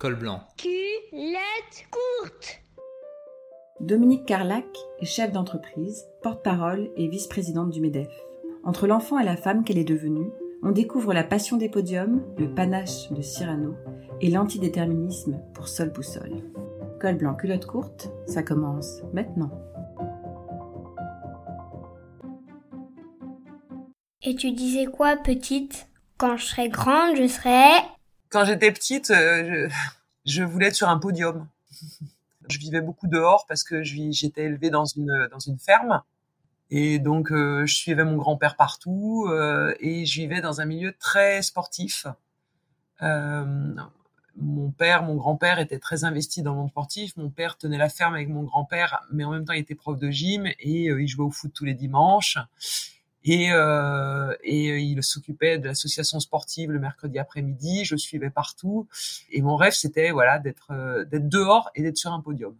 Col 0.00 0.14
blanc. 0.14 0.40
Culotte 0.56 1.84
courte. 1.90 2.62
Dominique 3.80 4.24
Carlac 4.24 4.64
est 4.98 5.04
chef 5.04 5.30
d'entreprise, 5.30 6.06
porte-parole 6.22 6.90
et 6.96 7.06
vice-présidente 7.06 7.68
du 7.68 7.82
MEDEF. 7.82 8.08
Entre 8.64 8.86
l'enfant 8.86 9.18
et 9.18 9.26
la 9.26 9.36
femme 9.36 9.62
qu'elle 9.62 9.76
est 9.76 9.84
devenue, 9.84 10.30
on 10.62 10.70
découvre 10.70 11.12
la 11.12 11.22
passion 11.22 11.58
des 11.58 11.68
podiums, 11.68 12.24
le 12.38 12.48
panache 12.54 13.10
de 13.10 13.20
Cyrano 13.20 13.74
et 14.22 14.30
l'antidéterminisme 14.30 15.38
pour 15.52 15.68
seule 15.68 15.92
boussole. 15.92 16.50
Col 16.98 17.16
blanc, 17.16 17.34
culotte 17.34 17.66
courte, 17.66 18.10
ça 18.24 18.42
commence 18.42 19.02
maintenant. 19.12 19.50
Et 24.22 24.34
tu 24.34 24.52
disais 24.52 24.86
quoi, 24.86 25.18
petite? 25.18 25.88
Quand 26.16 26.38
je 26.38 26.46
serai 26.46 26.70
grande, 26.70 27.16
je 27.16 27.26
serai... 27.26 27.82
Quand 28.30 28.44
j'étais 28.44 28.70
petite, 28.70 29.10
euh, 29.10 29.68
je, 29.68 29.74
je 30.26 30.42
voulais 30.42 30.66
être 30.68 30.74
sur 30.74 30.88
un 30.88 30.98
podium. 30.98 31.46
Je 32.48 32.58
vivais 32.58 32.80
beaucoup 32.80 33.06
dehors 33.06 33.46
parce 33.46 33.62
que 33.62 33.82
j'étais 33.82 34.44
élevée 34.44 34.70
dans 34.70 34.84
une 34.84 35.28
dans 35.30 35.38
une 35.38 35.58
ferme 35.58 36.02
et 36.70 36.98
donc 36.98 37.32
euh, 37.32 37.66
je 37.66 37.74
suivais 37.74 38.04
mon 38.04 38.16
grand-père 38.16 38.56
partout 38.56 39.26
euh, 39.28 39.74
et 39.80 40.06
je 40.06 40.20
vivais 40.20 40.40
dans 40.40 40.60
un 40.60 40.64
milieu 40.64 40.92
très 40.98 41.42
sportif. 41.42 42.06
Euh, 43.02 43.74
mon 44.36 44.70
père, 44.70 45.02
mon 45.02 45.16
grand-père 45.16 45.58
était 45.58 45.78
très 45.78 46.04
investi 46.04 46.42
dans 46.42 46.52
le 46.52 46.58
monde 46.58 46.70
sportif. 46.70 47.16
Mon 47.16 47.28
père 47.28 47.56
tenait 47.56 47.78
la 47.78 47.88
ferme 47.88 48.14
avec 48.14 48.28
mon 48.28 48.44
grand-père, 48.44 49.00
mais 49.12 49.24
en 49.24 49.30
même 49.30 49.44
temps 49.44 49.52
il 49.52 49.60
était 49.60 49.74
prof 49.74 49.98
de 49.98 50.10
gym 50.10 50.46
et 50.46 50.84
il 50.86 51.08
jouait 51.08 51.24
au 51.24 51.30
foot 51.30 51.52
tous 51.52 51.64
les 51.64 51.74
dimanches 51.74 52.38
et, 53.24 53.52
euh, 53.52 54.34
et 54.42 54.78
il 54.78 55.02
s'occupait 55.02 55.58
de 55.58 55.66
l'association 55.66 56.20
sportive 56.20 56.70
le 56.70 56.78
mercredi 56.78 57.18
après-midi. 57.18 57.84
Je 57.84 57.96
suivais 57.96 58.30
partout 58.30 58.88
et 59.30 59.42
mon 59.42 59.56
rêve 59.56 59.72
c'était 59.74 60.10
voilà 60.10 60.38
d'être 60.38 60.68
euh, 60.70 61.04
d'être 61.04 61.28
dehors 61.28 61.70
et 61.74 61.82
d'être 61.82 61.98
sur 61.98 62.12
un 62.12 62.20
podium. 62.20 62.54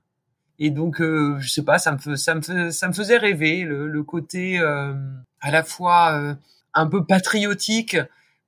Et 0.59 0.71
donc 0.71 1.01
euh, 1.01 1.39
je 1.41 1.49
sais 1.49 1.65
pas, 1.65 1.79
ça 1.79 1.93
me 1.93 2.17
ça 2.17 2.35
me 2.35 2.71
ça 2.71 2.89
me 2.89 2.93
faisait 2.93 3.17
rêver 3.17 3.63
le, 3.63 3.89
le 3.89 4.03
côté 4.03 4.59
euh, 4.61 4.95
à 5.41 5.51
la 5.51 5.65
fois 5.65 6.13
euh, 6.13 6.35
un 6.75 6.87
peu 6.87 7.07
patriotique 7.07 7.97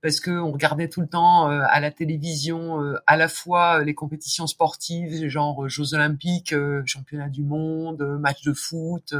parce 0.02 0.20
que 0.20 0.30
on 0.30 0.52
regardait 0.52 0.88
tout 0.88 1.00
le 1.00 1.06
temps 1.06 1.46
à 1.46 1.78
la 1.78 1.92
télévision 1.92 2.80
à 3.06 3.16
la 3.16 3.28
fois 3.28 3.84
les 3.84 3.94
compétitions 3.94 4.48
sportives 4.48 5.28
genre 5.28 5.68
Jeux 5.68 5.94
olympiques, 5.94 6.52
championnat 6.86 7.28
du 7.28 7.44
monde, 7.44 8.02
match 8.18 8.42
de 8.42 8.52
foot 8.52 9.14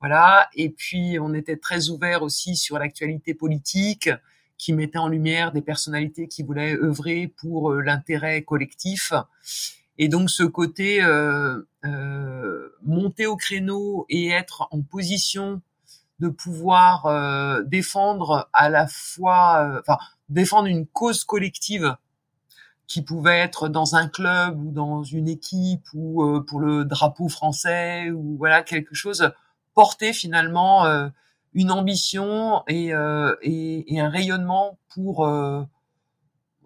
voilà. 0.00 0.48
Et 0.54 0.70
puis, 0.70 1.18
on 1.20 1.34
était 1.34 1.56
très 1.56 1.88
ouvert 1.88 2.22
aussi 2.22 2.56
sur 2.56 2.78
l'actualité 2.78 3.34
politique 3.34 4.10
qui 4.56 4.72
mettait 4.72 4.98
en 4.98 5.08
lumière 5.08 5.52
des 5.52 5.62
personnalités 5.62 6.28
qui 6.28 6.42
voulaient 6.42 6.74
œuvrer 6.74 7.32
pour 7.36 7.72
euh, 7.72 7.80
l'intérêt 7.80 8.42
collectif. 8.42 9.12
Et 9.98 10.08
donc 10.08 10.30
ce 10.30 10.44
côté 10.44 11.02
euh, 11.02 11.62
euh, 11.84 12.68
monter 12.82 13.26
au 13.26 13.36
créneau 13.36 14.06
et 14.08 14.28
être 14.28 14.68
en 14.70 14.80
position 14.80 15.60
de 16.20 16.28
pouvoir 16.28 17.06
euh, 17.06 17.62
défendre 17.62 18.48
à 18.52 18.68
la 18.68 18.86
fois, 18.88 19.64
euh, 19.64 19.80
enfin 19.80 19.98
défendre 20.28 20.68
une 20.68 20.86
cause 20.86 21.24
collective 21.24 21.96
qui 22.86 23.02
pouvait 23.02 23.38
être 23.38 23.68
dans 23.68 23.96
un 23.96 24.08
club 24.08 24.60
ou 24.60 24.70
dans 24.72 25.02
une 25.02 25.28
équipe 25.28 25.84
ou 25.94 26.40
pour 26.46 26.58
le 26.60 26.84
drapeau 26.84 27.28
français 27.28 28.10
ou 28.10 28.36
voilà 28.38 28.62
quelque 28.62 28.94
chose 28.94 29.30
porter 29.78 30.12
finalement 30.12 30.86
euh, 30.86 31.06
une 31.54 31.70
ambition 31.70 32.64
et, 32.66 32.92
euh, 32.92 33.36
et, 33.42 33.94
et, 33.94 34.00
un 34.00 34.08
rayonnement 34.08 34.76
pour 34.92 35.24
euh, 35.24 35.62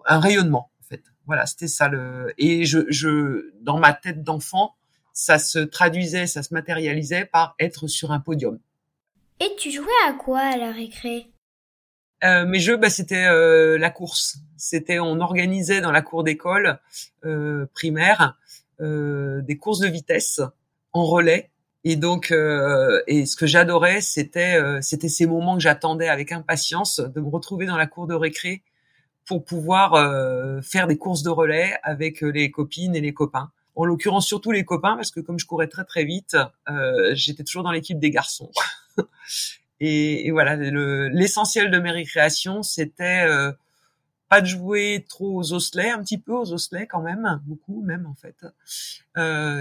un 0.07 0.19
rayonnement 0.19 0.71
en 0.81 0.85
fait. 0.89 1.03
Voilà, 1.27 1.45
c'était 1.45 1.69
ça 1.69 1.89
le 1.89 2.33
et 2.39 2.65
je, 2.65 2.79
je 2.89 3.53
dans 3.61 3.79
ma 3.79 3.93
tête 3.93 4.25
d'enfant, 4.25 4.77
ça 5.13 5.39
se 5.39 5.59
traduisait, 5.59 6.27
ça 6.27 6.43
se 6.43 6.55
matérialisait 6.55 7.27
par 7.27 7.55
être 7.59 7.87
sur 7.87 8.13
un 8.13 8.19
podium. 8.19 8.59
Et 9.41 9.55
tu 9.59 9.71
jouais 9.71 9.93
à 10.09 10.15
quoi 10.15 10.41
à 10.41 10.57
la 10.57 10.73
récré? 10.73 11.29
Euh, 12.25 12.47
mes 12.47 12.61
jeux, 12.61 12.79
bah, 12.79 12.89
c'était 12.89 13.27
euh, 13.27 13.77
la 13.77 13.91
course. 13.91 14.39
C'était, 14.57 15.01
on 15.01 15.21
organisait 15.21 15.83
dans 15.83 15.93
la 15.93 16.01
cour 16.01 16.25
d'école 16.25 16.81
euh, 17.27 17.67
primaire 17.75 18.39
des 18.81 19.59
courses 19.61 19.79
de 19.79 19.87
vitesse 19.87 20.41
en 20.93 21.05
relais 21.05 21.52
et 21.85 21.97
donc, 21.97 22.31
euh, 22.31 23.03
et 23.09 23.27
ce 23.27 23.35
que 23.35 23.47
j'adorais, 23.47 24.01
c'était 24.01 24.57
euh, 24.57 24.81
c'était 24.81 25.09
ces 25.09 25.27
moments 25.27 25.57
que 25.57 25.63
j'attendais 25.63 26.09
avec 26.09 26.31
impatience 26.31 27.01
de 27.01 27.21
me 27.21 27.29
retrouver 27.29 27.67
dans 27.67 27.77
la 27.77 27.87
cour 27.87 28.07
de 28.07 28.15
récré 28.15 28.63
pour 29.27 29.45
pouvoir 29.45 29.95
euh, 29.95 30.61
faire 30.63 30.87
des 30.87 30.97
courses 30.97 31.23
de 31.23 31.31
relais 31.31 31.75
avec 31.83 32.21
les 32.21 32.51
copines 32.53 32.95
et 32.95 33.01
les 33.01 33.13
copains. 33.13 33.51
En 33.75 33.85
l'occurrence, 33.85 34.27
surtout 34.27 34.53
les 34.53 34.65
copains, 34.65 34.95
parce 34.95 35.11
que 35.11 35.21
comme 35.21 35.39
je 35.39 35.47
courais 35.47 35.67
très 35.67 35.85
très 35.85 36.05
vite, 36.05 36.37
j'étais 37.15 37.43
toujours 37.43 37.63
dans 37.63 37.71
l'équipe 37.71 37.99
des 37.99 38.11
garçons. 38.11 38.51
et, 39.81 40.31
voilà, 40.31 40.57
l'essentiel 40.57 41.71
de 41.71 41.79
mes 41.79 41.91
récréations, 41.91 42.63
c'était 42.63 43.27
pas 44.29 44.43
de 44.43 44.47
jouer 44.47 45.07
trop 45.09 45.39
aux 45.39 45.55
osselets, 45.55 45.91
un 45.91 46.03
petit 46.03 46.19
peu 46.19 46.35
aux 46.35 46.53
osselets 46.53 46.87
quand 46.87 47.01
même, 47.01 47.41
beaucoup 47.47 47.81
même 47.83 48.05
en 48.05 48.15
fait. 48.15 48.45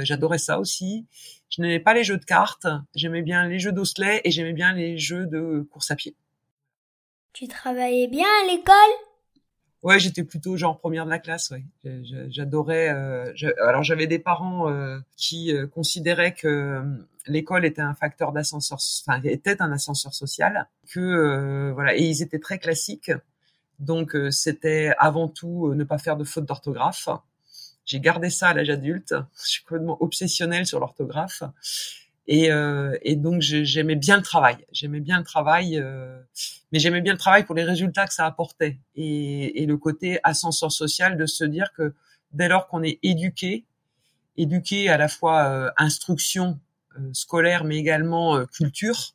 J'adorais 0.03 0.39
ça 0.39 0.59
aussi 0.59 1.05
je 1.51 1.61
n'aimais 1.61 1.79
pas 1.79 1.93
les 1.93 2.03
jeux 2.03 2.17
de 2.17 2.25
cartes, 2.25 2.65
j'aimais 2.95 3.21
bien 3.21 3.47
les 3.47 3.59
jeux 3.59 3.71
d'osselets 3.71 4.21
et 4.23 4.31
j'aimais 4.31 4.53
bien 4.53 4.73
les 4.73 4.97
jeux 4.97 5.27
de 5.27 5.67
course 5.71 5.91
à 5.91 5.95
pied. 5.95 6.15
Tu 7.33 7.47
travaillais 7.47 8.07
bien 8.07 8.27
à 8.43 8.51
l'école? 8.51 8.75
Ouais, 9.83 9.99
j'étais 9.99 10.23
plutôt 10.23 10.57
genre 10.57 10.79
première 10.79 11.05
de 11.05 11.09
la 11.09 11.19
classe. 11.19 11.49
Ouais, 11.49 11.63
j'adorais. 12.29 12.89
Euh, 12.89 13.33
alors 13.67 13.83
j'avais 13.83 14.07
des 14.07 14.19
parents 14.19 14.69
euh, 14.69 14.99
qui 15.17 15.51
euh, 15.53 15.65
considéraient 15.67 16.33
que 16.33 16.47
euh, 16.47 16.83
l'école 17.25 17.65
était 17.65 17.81
un 17.81 17.95
facteur 17.95 18.31
d'ascenseur, 18.31 18.77
enfin 19.05 19.19
était 19.23 19.61
un 19.61 19.71
ascenseur 19.71 20.13
social, 20.13 20.67
que 20.91 20.99
euh, 20.99 21.71
voilà, 21.73 21.95
et 21.95 22.03
ils 22.03 22.21
étaient 22.21 22.39
très 22.39 22.59
classiques. 22.59 23.11
Donc 23.79 24.15
c'était 24.29 24.93
avant 24.99 25.27
tout 25.27 25.73
ne 25.73 25.83
pas 25.83 25.97
faire 25.97 26.15
de 26.15 26.23
faute 26.23 26.45
d'orthographe, 26.45 27.09
j'ai 27.85 27.99
gardé 27.99 28.29
ça 28.29 28.49
à 28.49 28.53
l'âge 28.53 28.69
adulte. 28.69 29.13
Je 29.43 29.49
suis 29.49 29.63
complètement 29.63 30.01
obsessionnelle 30.01 30.65
sur 30.65 30.79
l'orthographe. 30.79 31.43
Et, 32.27 32.51
euh, 32.51 32.97
et, 33.01 33.15
donc 33.15 33.41
j'aimais 33.41 33.95
bien 33.95 34.17
le 34.17 34.23
travail. 34.23 34.57
J'aimais 34.71 34.99
bien 34.99 35.17
le 35.17 35.23
travail, 35.23 35.77
euh, 35.77 36.19
mais 36.71 36.79
j'aimais 36.79 37.01
bien 37.01 37.13
le 37.13 37.19
travail 37.19 37.45
pour 37.45 37.55
les 37.55 37.63
résultats 37.63 38.07
que 38.07 38.13
ça 38.13 38.25
apportait 38.25 38.79
et, 38.95 39.63
et, 39.63 39.65
le 39.65 39.75
côté 39.75 40.19
ascenseur 40.23 40.71
social 40.71 41.17
de 41.17 41.25
se 41.25 41.43
dire 41.43 41.73
que 41.73 41.93
dès 42.31 42.47
lors 42.47 42.67
qu'on 42.67 42.83
est 42.83 42.99
éduqué, 43.03 43.65
éduqué 44.37 44.89
à 44.89 44.97
la 44.97 45.07
fois 45.07 45.43
euh, 45.45 45.71
instruction 45.77 46.59
euh, 46.97 47.09
scolaire 47.13 47.63
mais 47.63 47.77
également 47.77 48.37
euh, 48.37 48.45
culture, 48.45 49.13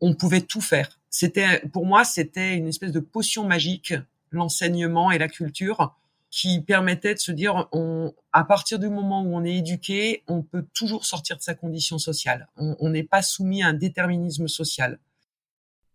on 0.00 0.14
pouvait 0.14 0.40
tout 0.40 0.60
faire. 0.60 0.98
C'était 1.10 1.60
pour 1.72 1.86
moi 1.86 2.04
c'était 2.04 2.54
une 2.54 2.68
espèce 2.68 2.92
de 2.92 3.00
potion 3.00 3.44
magique 3.44 3.94
l'enseignement 4.30 5.10
et 5.10 5.18
la 5.18 5.28
culture 5.28 5.96
qui 6.30 6.60
permettait 6.60 7.14
de 7.14 7.18
se 7.18 7.32
dire, 7.32 7.68
on, 7.72 8.14
à 8.32 8.44
partir 8.44 8.78
du 8.78 8.88
moment 8.88 9.22
où 9.22 9.34
on 9.34 9.44
est 9.44 9.56
éduqué, 9.56 10.22
on 10.28 10.42
peut 10.42 10.64
toujours 10.74 11.04
sortir 11.04 11.36
de 11.36 11.42
sa 11.42 11.54
condition 11.54 11.98
sociale. 11.98 12.48
On 12.56 12.88
n'est 12.88 13.02
pas 13.02 13.22
soumis 13.22 13.62
à 13.62 13.68
un 13.68 13.74
déterminisme 13.74 14.46
social. 14.46 14.98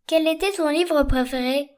Quel 0.07 0.27
était 0.27 0.51
ton 0.51 0.69
livre 0.69 1.03
préféré? 1.03 1.69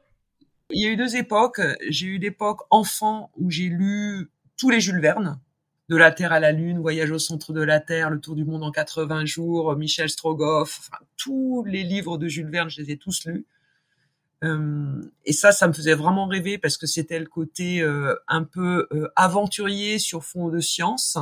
Il 0.70 0.82
y 0.82 0.86
a 0.86 0.90
eu 0.90 0.96
deux 0.96 1.16
époques. 1.16 1.62
J'ai 1.88 2.06
eu 2.06 2.18
l'époque 2.18 2.60
enfant 2.70 3.30
où 3.36 3.50
j'ai 3.50 3.68
lu 3.68 4.30
tous 4.56 4.70
les 4.70 4.80
Jules 4.80 5.00
Verne, 5.00 5.40
de 5.88 5.96
la 5.96 6.10
Terre 6.10 6.32
à 6.32 6.40
la 6.40 6.52
Lune, 6.52 6.80
Voyage 6.80 7.10
au 7.10 7.18
centre 7.18 7.52
de 7.52 7.62
la 7.62 7.80
Terre, 7.80 8.10
Le 8.10 8.20
Tour 8.20 8.34
du 8.34 8.44
monde 8.44 8.62
en 8.62 8.70
80 8.70 9.24
jours, 9.24 9.74
Michel 9.76 10.10
Strogoff, 10.10 10.80
enfin, 10.80 11.02
tous 11.16 11.64
les 11.64 11.84
livres 11.84 12.18
de 12.18 12.28
Jules 12.28 12.50
Verne, 12.50 12.68
je 12.68 12.82
les 12.82 12.90
ai 12.90 12.96
tous 12.98 13.24
lus. 13.24 13.46
Euh, 14.44 15.02
et 15.24 15.32
ça, 15.32 15.52
ça 15.52 15.66
me 15.66 15.72
faisait 15.72 15.94
vraiment 15.94 16.26
rêver 16.26 16.58
parce 16.58 16.76
que 16.76 16.86
c'était 16.86 17.18
le 17.18 17.26
côté 17.26 17.80
euh, 17.82 18.14
un 18.28 18.44
peu 18.44 18.86
euh, 18.92 19.08
aventurier 19.16 19.98
sur 19.98 20.24
fond 20.24 20.48
de 20.48 20.60
science 20.60 21.18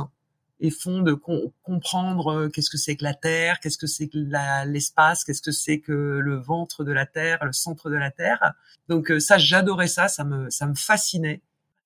et 0.59 0.71
fond 0.71 1.01
de 1.01 1.13
comprendre 1.13 2.47
qu'est-ce 2.47 2.71
que 2.71 2.77
c'est 2.77 2.95
que 2.95 3.03
la 3.03 3.13
Terre, 3.13 3.59
qu'est-ce 3.59 3.77
que 3.77 3.85
c'est 3.85 4.07
que 4.07 4.17
l'espace, 4.65 5.23
qu'est-ce 5.23 5.41
que 5.41 5.51
c'est 5.51 5.79
que 5.79 5.91
le 5.91 6.35
ventre 6.35 6.83
de 6.83 6.91
la 6.91 7.05
Terre, 7.05 7.45
le 7.45 7.53
centre 7.53 7.91
de 7.91 7.95
la 7.95 8.09
Terre. 8.09 8.53
Donc 8.89 9.11
ça, 9.19 9.37
j'adorais 9.37 9.87
ça, 9.87 10.07
ça 10.07 10.23
me 10.23 10.49
ça 10.49 10.65
me 10.65 10.73
fascinait. 10.73 11.41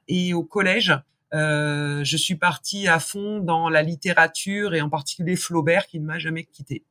Et 0.08 0.34
au 0.34 0.46
collège, 0.46 0.98
je 1.34 2.18
suis 2.18 2.36
partie 2.36 2.88
à 2.88 3.02
fond 3.02 3.40
dans 3.40 3.68
la 3.68 3.82
littérature 3.84 4.74
et 4.74 4.80
en 4.80 4.90
particulier 4.90 5.36
Flaubert 5.36 5.86
qui 5.88 6.00
ne 6.00 6.06
m'a 6.06 6.18
jamais 6.18 6.46
quitté. 6.46 6.86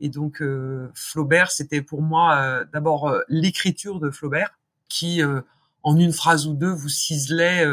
Et 0.00 0.08
donc 0.08 0.40
euh, 0.40 0.90
Flaubert, 0.94 1.50
c'était 1.50 1.82
pour 1.82 2.02
moi 2.02 2.36
euh, 2.36 2.64
d'abord 2.72 3.08
euh, 3.08 3.20
l'écriture 3.28 4.00
de 4.00 4.10
Flaubert, 4.10 4.58
qui 4.88 5.20
en 5.82 5.98
une 5.98 6.12
phrase 6.12 6.46
ou 6.46 6.54
deux 6.54 6.70
vous 6.70 6.88
ciselait 6.88 7.66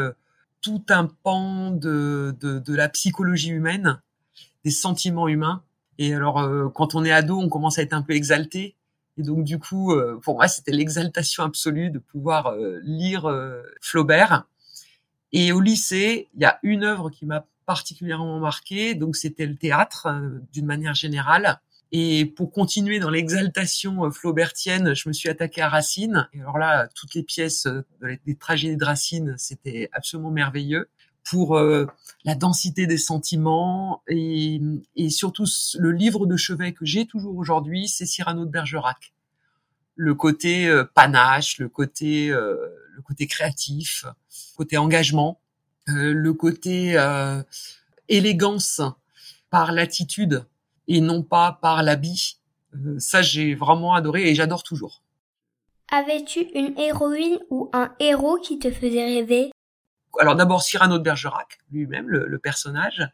tout 0.60 0.84
un 0.90 1.06
pan 1.06 1.70
de, 1.70 2.36
de, 2.38 2.58
de, 2.58 2.74
la 2.74 2.90
psychologie 2.90 3.48
humaine, 3.48 4.02
des 4.64 4.70
sentiments 4.70 5.26
humains. 5.26 5.62
Et 5.98 6.14
alors 6.14 6.46
quand 6.74 6.94
on 6.94 7.06
est 7.06 7.10
ado, 7.10 7.40
on 7.40 7.48
commence 7.48 7.78
à 7.78 7.82
être 7.82 7.94
un 7.94 8.02
peu 8.02 8.12
exalté. 8.12 8.76
Et 9.16 9.22
donc 9.22 9.44
du 9.44 9.58
coup, 9.58 9.94
pour 10.20 10.34
moi, 10.34 10.46
c'était 10.46 10.72
l'exaltation 10.72 11.42
absolue 11.42 11.88
de 11.88 11.98
pouvoir 11.98 12.54
lire 12.82 13.34
Flaubert. 13.80 14.44
Et 15.32 15.52
au 15.52 15.60
lycée, 15.62 16.28
il 16.34 16.42
y 16.42 16.44
a 16.44 16.58
une 16.62 16.84
œuvre 16.84 17.08
qui 17.08 17.24
m'a 17.24 17.46
particulièrement 17.66 18.38
marqué, 18.38 18.94
donc 18.94 19.16
c'était 19.16 19.44
le 19.44 19.56
théâtre 19.56 20.06
euh, 20.06 20.38
d'une 20.52 20.66
manière 20.66 20.94
générale. 20.94 21.60
Et 21.92 22.26
pour 22.26 22.50
continuer 22.50 22.98
dans 22.98 23.10
l'exaltation 23.10 24.04
euh, 24.04 24.10
flaubertienne, 24.10 24.94
je 24.94 25.08
me 25.08 25.12
suis 25.12 25.28
attaqué 25.28 25.62
à 25.62 25.68
Racine. 25.68 26.28
Et 26.32 26.40
alors 26.40 26.58
là, 26.58 26.88
toutes 26.94 27.14
les 27.14 27.22
pièces 27.22 27.66
euh, 27.66 27.84
des 28.26 28.36
tragédies 28.36 28.76
de 28.76 28.84
Racine, 28.84 29.34
c'était 29.38 29.88
absolument 29.92 30.30
merveilleux 30.30 30.88
pour 31.28 31.58
la 31.58 32.36
densité 32.36 32.86
des 32.86 32.98
sentiments 32.98 34.00
et, 34.06 34.60
surtout 35.08 35.44
le 35.76 35.90
livre 35.90 36.24
de 36.24 36.36
chevet 36.36 36.72
que 36.72 36.84
j'ai 36.84 37.04
toujours 37.04 37.36
aujourd'hui, 37.36 37.88
c'est 37.88 38.06
Cyrano 38.06 38.44
de 38.44 38.50
Bergerac. 38.50 39.12
Le 39.96 40.14
côté 40.14 40.72
panache, 40.94 41.58
le 41.58 41.68
côté 41.68 42.28
le 42.28 43.02
côté 43.02 43.26
créatif, 43.26 44.04
côté 44.56 44.76
engagement, 44.76 45.40
le 45.88 46.30
côté 46.32 46.96
élégance 48.08 48.80
par 49.50 49.72
l'attitude 49.72 50.46
et 50.88 51.00
non 51.00 51.22
pas 51.22 51.58
par 51.60 51.82
l'habit. 51.82 52.38
Euh, 52.74 52.98
ça, 52.98 53.22
j'ai 53.22 53.54
vraiment 53.54 53.94
adoré 53.94 54.28
et 54.28 54.34
j'adore 54.34 54.62
toujours. 54.62 55.02
Avais-tu 55.90 56.40
une 56.54 56.78
héroïne 56.78 57.38
ou 57.50 57.70
un 57.72 57.94
héros 58.00 58.38
qui 58.38 58.58
te 58.58 58.70
faisait 58.70 59.04
rêver? 59.04 59.50
Alors 60.18 60.34
d'abord 60.34 60.62
Cyrano 60.62 60.98
de 60.98 61.02
Bergerac, 61.02 61.58
lui-même, 61.70 62.08
le, 62.08 62.38
personnage. 62.38 63.08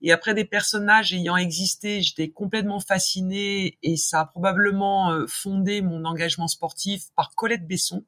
Et 0.00 0.12
après 0.12 0.34
des 0.34 0.44
personnages 0.44 1.12
ayant 1.12 1.36
existé, 1.36 2.02
j'étais 2.02 2.28
complètement 2.28 2.80
fascinée 2.80 3.78
et 3.82 3.96
ça 3.96 4.20
a 4.20 4.26
probablement 4.26 5.12
euh, 5.12 5.26
fondé 5.26 5.82
mon 5.82 6.04
engagement 6.04 6.48
sportif 6.48 7.06
par 7.16 7.34
Colette 7.34 7.66
Besson. 7.66 8.04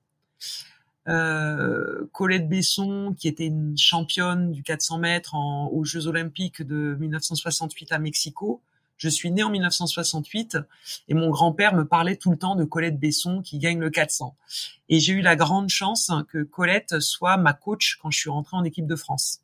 Euh, 1.08 2.06
Colette 2.12 2.48
Besson, 2.48 3.14
qui 3.18 3.28
était 3.28 3.46
une 3.46 3.76
championne 3.76 4.52
du 4.52 4.62
400 4.62 4.98
mètres 4.98 5.34
aux 5.34 5.84
Jeux 5.84 6.06
Olympiques 6.06 6.62
de 6.62 6.96
1968 7.00 7.92
à 7.92 7.98
Mexico. 7.98 8.62
Je 8.98 9.08
suis 9.08 9.30
née 9.30 9.42
en 9.42 9.50
1968 9.50 10.58
et 11.08 11.14
mon 11.14 11.30
grand-père 11.30 11.74
me 11.74 11.86
parlait 11.86 12.16
tout 12.16 12.30
le 12.30 12.36
temps 12.36 12.56
de 12.56 12.64
Colette 12.64 12.98
Besson 12.98 13.40
qui 13.42 13.58
gagne 13.58 13.78
le 13.78 13.90
400. 13.90 14.36
Et 14.88 15.00
j'ai 15.00 15.14
eu 15.14 15.20
la 15.22 15.36
grande 15.36 15.70
chance 15.70 16.12
que 16.28 16.42
Colette 16.42 17.00
soit 17.00 17.36
ma 17.36 17.54
coach 17.54 17.98
quand 18.02 18.10
je 18.10 18.18
suis 18.18 18.30
rentrée 18.30 18.56
en 18.56 18.64
équipe 18.64 18.86
de 18.86 18.96
France. 18.96 19.40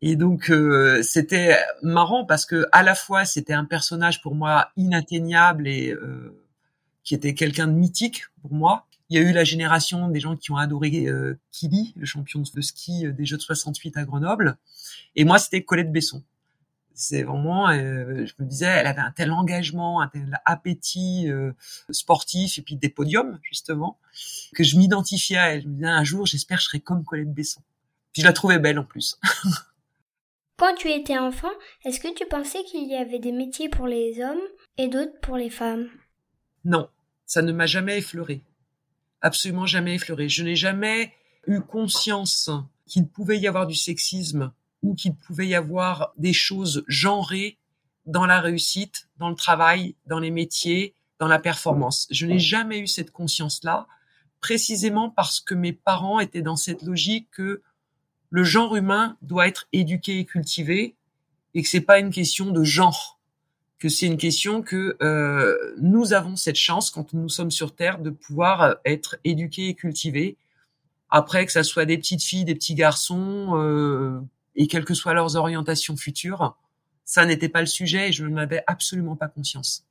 Et 0.00 0.16
donc 0.16 0.50
euh, 0.50 1.02
c'était 1.02 1.58
marrant 1.82 2.24
parce 2.24 2.46
que 2.46 2.66
à 2.72 2.82
la 2.82 2.94
fois 2.94 3.24
c'était 3.24 3.52
un 3.52 3.64
personnage 3.64 4.22
pour 4.22 4.34
moi 4.34 4.70
inatteignable 4.76 5.68
et 5.68 5.90
euh, 5.90 6.44
qui 7.02 7.14
était 7.14 7.34
quelqu'un 7.34 7.66
de 7.66 7.72
mythique 7.72 8.24
pour 8.42 8.52
moi, 8.52 8.86
il 9.10 9.16
y 9.16 9.18
a 9.18 9.22
eu 9.22 9.32
la 9.32 9.44
génération 9.44 10.08
des 10.08 10.20
gens 10.20 10.36
qui 10.36 10.52
ont 10.52 10.56
adoré 10.56 11.06
euh, 11.06 11.38
Kili, 11.50 11.94
le 11.96 12.04
champion 12.04 12.42
de 12.42 12.60
ski 12.60 13.06
euh, 13.06 13.12
des 13.12 13.24
Jeux 13.24 13.38
de 13.38 13.42
68 13.42 13.96
à 13.96 14.04
Grenoble. 14.04 14.58
Et 15.16 15.24
moi, 15.24 15.38
c'était 15.38 15.62
Colette 15.62 15.90
Besson. 15.90 16.22
C'est 17.00 17.22
vraiment, 17.22 17.70
euh, 17.70 18.26
je 18.26 18.32
me 18.38 18.44
disais, 18.44 18.66
elle 18.66 18.86
avait 18.86 19.00
un 19.00 19.12
tel 19.12 19.30
engagement, 19.30 20.00
un 20.00 20.08
tel 20.08 20.40
appétit 20.44 21.30
euh, 21.30 21.52
sportif 21.90 22.58
et 22.58 22.62
puis 22.62 22.76
des 22.76 22.88
podiums 22.88 23.38
justement 23.42 23.98
que 24.54 24.64
je 24.64 24.76
m'identifiais 24.76 25.38
à 25.38 25.54
elle. 25.54 25.62
Je 25.62 25.68
me 25.68 25.74
disais 25.74 25.86
un 25.86 26.04
jour, 26.04 26.26
j'espère, 26.26 26.58
je 26.58 26.64
serai 26.64 26.80
comme 26.80 27.04
Colette 27.04 27.32
Besson. 27.32 27.62
Puis 28.12 28.22
je 28.22 28.26
la 28.26 28.32
trouvais 28.32 28.58
belle 28.58 28.78
en 28.78 28.84
plus. 28.84 29.18
Quand 30.56 30.74
tu 30.74 30.90
étais 30.90 31.18
enfant, 31.18 31.52
est-ce 31.84 32.00
que 32.00 32.12
tu 32.12 32.26
pensais 32.26 32.64
qu'il 32.64 32.88
y 32.88 32.96
avait 32.96 33.20
des 33.20 33.30
métiers 33.32 33.68
pour 33.68 33.86
les 33.86 34.20
hommes 34.20 34.42
et 34.76 34.88
d'autres 34.88 35.18
pour 35.22 35.36
les 35.36 35.50
femmes? 35.50 35.88
Non, 36.64 36.88
ça 37.26 37.42
ne 37.42 37.52
m'a 37.52 37.66
jamais 37.66 37.98
effleuré 37.98 38.42
absolument 39.20 39.66
jamais 39.66 39.94
effleuré. 39.94 40.28
Je 40.28 40.42
n'ai 40.44 40.56
jamais 40.56 41.12
eu 41.46 41.60
conscience 41.60 42.50
qu'il 42.86 43.06
pouvait 43.06 43.38
y 43.38 43.48
avoir 43.48 43.66
du 43.66 43.74
sexisme 43.74 44.52
ou 44.82 44.94
qu'il 44.94 45.14
pouvait 45.14 45.48
y 45.48 45.54
avoir 45.54 46.12
des 46.16 46.32
choses 46.32 46.84
genrées 46.86 47.58
dans 48.06 48.26
la 48.26 48.40
réussite, 48.40 49.08
dans 49.18 49.28
le 49.28 49.34
travail, 49.34 49.94
dans 50.06 50.18
les 50.18 50.30
métiers, 50.30 50.94
dans 51.18 51.28
la 51.28 51.38
performance. 51.38 52.06
Je 52.10 52.26
n'ai 52.26 52.38
jamais 52.38 52.78
eu 52.78 52.86
cette 52.86 53.10
conscience-là, 53.10 53.86
précisément 54.40 55.10
parce 55.10 55.40
que 55.40 55.54
mes 55.54 55.72
parents 55.72 56.20
étaient 56.20 56.42
dans 56.42 56.56
cette 56.56 56.82
logique 56.82 57.28
que 57.32 57.62
le 58.30 58.44
genre 58.44 58.76
humain 58.76 59.16
doit 59.22 59.48
être 59.48 59.66
éduqué 59.72 60.18
et 60.18 60.24
cultivé 60.24 60.94
et 61.54 61.62
que 61.62 61.68
c'est 61.68 61.80
pas 61.80 61.98
une 61.98 62.10
question 62.10 62.50
de 62.50 62.62
genre 62.62 63.18
que 63.78 63.88
c'est 63.88 64.06
une 64.06 64.16
question 64.16 64.62
que 64.62 64.96
euh, 65.02 65.56
nous 65.80 66.12
avons 66.12 66.36
cette 66.36 66.56
chance 66.56 66.90
quand 66.90 67.12
nous 67.12 67.28
sommes 67.28 67.50
sur 67.50 67.74
Terre 67.74 68.00
de 68.00 68.10
pouvoir 68.10 68.62
euh, 68.62 68.74
être 68.84 69.16
éduqués 69.24 69.68
et 69.68 69.74
cultivés. 69.74 70.36
Après 71.10 71.46
que 71.46 71.52
ça 71.52 71.62
soit 71.62 71.84
des 71.84 71.96
petites 71.96 72.22
filles, 72.22 72.44
des 72.44 72.54
petits 72.54 72.74
garçons, 72.74 73.52
euh, 73.56 74.20
et 74.58 74.66
quelles 74.66 74.84
que 74.84 74.92
soient 74.92 75.14
leurs 75.14 75.36
orientations 75.36 75.96
futures, 75.96 76.58
ça 77.04 77.24
n'était 77.24 77.48
pas 77.48 77.60
le 77.60 77.66
sujet 77.66 78.10
et 78.10 78.12
je 78.12 78.26
n'en 78.26 78.36
avais 78.36 78.62
absolument 78.66 79.16
pas 79.16 79.28
conscience. 79.28 79.86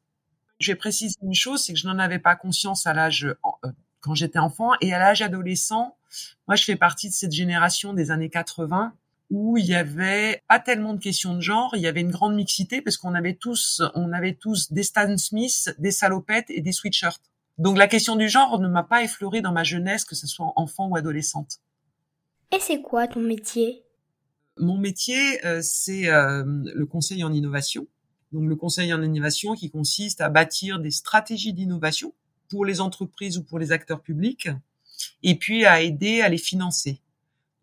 Je 0.59 0.71
vais 0.71 0.75
préciser 0.75 1.15
une 1.23 1.33
chose, 1.33 1.63
c'est 1.63 1.73
que 1.73 1.79
je 1.79 1.87
n'en 1.87 1.97
avais 1.97 2.19
pas 2.19 2.35
conscience 2.35 2.85
à 2.85 2.93
l'âge 2.93 3.25
euh, 3.25 3.69
quand 4.01 4.13
j'étais 4.13 4.39
enfant 4.39 4.71
et 4.81 4.93
à 4.93 4.99
l'âge 4.99 5.21
adolescent. 5.21 5.95
Moi, 6.47 6.55
je 6.55 6.63
fais 6.63 6.75
partie 6.75 7.09
de 7.09 7.13
cette 7.13 7.31
génération 7.31 7.93
des 7.93 8.11
années 8.11 8.29
80 8.29 8.93
où 9.29 9.57
il 9.57 9.65
y 9.65 9.75
avait 9.75 10.43
pas 10.47 10.59
tellement 10.59 10.93
de 10.93 10.99
questions 10.99 11.33
de 11.33 11.41
genre, 11.41 11.75
il 11.75 11.81
y 11.81 11.87
avait 11.87 12.01
une 12.01 12.11
grande 12.11 12.35
mixité 12.35 12.81
parce 12.81 12.97
qu'on 12.97 13.13
avait 13.13 13.33
tous, 13.33 13.81
on 13.93 14.13
avait 14.13 14.35
tous 14.35 14.71
des 14.71 14.83
Stan 14.83 15.17
Smith, 15.17 15.73
des 15.79 15.91
salopettes 15.91 16.49
et 16.49 16.61
des 16.61 16.71
sweatshirts. 16.71 17.21
Donc 17.57 17.77
la 17.77 17.87
question 17.87 18.15
du 18.15 18.29
genre 18.29 18.59
ne 18.59 18.67
m'a 18.67 18.83
pas 18.83 19.03
effleuré 19.03 19.41
dans 19.41 19.51
ma 19.51 19.63
jeunesse, 19.63 20.05
que 20.05 20.15
ce 20.15 20.27
soit 20.27 20.53
enfant 20.55 20.87
ou 20.87 20.95
adolescente. 20.95 21.59
Et 22.51 22.59
c'est 22.59 22.81
quoi 22.81 23.07
ton 23.07 23.19
métier? 23.19 23.87
Mon 24.59 24.77
métier, 24.77 25.45
euh, 25.45 25.62
c'est 25.62 26.07
euh, 26.09 26.44
le 26.45 26.86
conseil 26.86 27.24
en 27.24 27.33
innovation. 27.33 27.88
Donc 28.31 28.48
le 28.48 28.56
conseil 28.56 28.94
en 28.94 29.01
innovation 29.01 29.54
qui 29.54 29.69
consiste 29.69 30.21
à 30.21 30.30
bâtir 30.30 30.80
des 30.80 30.92
stratégies 30.92 31.54
d'innovation 31.54 32.13
pour 32.50 32.65
les 32.65 32.81
entreprises 32.81 33.38
ou 33.38 33.44
pour 33.44 33.59
les 33.59 33.71
acteurs 33.71 34.01
publics, 34.01 34.50
et 35.24 35.36
puis 35.36 35.65
à 35.65 35.81
aider 35.81 36.21
à 36.21 36.30
les 36.30 36.38
financer. 36.38 37.01